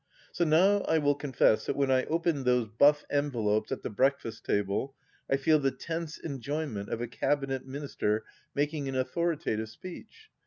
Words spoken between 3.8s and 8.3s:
the breakfast table I feel the tense enjoyment of a Cabinet Minister